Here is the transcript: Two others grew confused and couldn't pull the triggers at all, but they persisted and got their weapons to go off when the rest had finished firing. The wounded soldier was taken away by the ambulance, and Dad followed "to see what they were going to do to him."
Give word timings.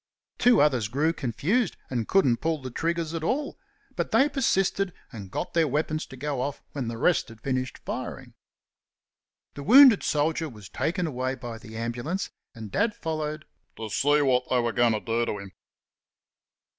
Two 0.39 0.61
others 0.61 0.87
grew 0.87 1.13
confused 1.13 1.77
and 1.91 2.07
couldn't 2.07 2.37
pull 2.41 2.59
the 2.59 2.71
triggers 2.71 3.13
at 3.13 3.23
all, 3.23 3.59
but 3.95 4.09
they 4.09 4.27
persisted 4.27 4.93
and 5.11 5.29
got 5.29 5.53
their 5.53 5.67
weapons 5.67 6.07
to 6.07 6.17
go 6.17 6.41
off 6.41 6.59
when 6.71 6.87
the 6.87 6.97
rest 6.97 7.29
had 7.29 7.39
finished 7.39 7.77
firing. 7.85 8.33
The 9.53 9.61
wounded 9.61 10.01
soldier 10.01 10.49
was 10.49 10.69
taken 10.69 11.05
away 11.05 11.35
by 11.35 11.59
the 11.59 11.77
ambulance, 11.77 12.31
and 12.55 12.71
Dad 12.71 12.95
followed 12.95 13.45
"to 13.77 13.89
see 13.91 14.23
what 14.23 14.45
they 14.49 14.59
were 14.59 14.71
going 14.73 14.93
to 14.93 14.99
do 15.01 15.23
to 15.27 15.37
him." 15.37 15.51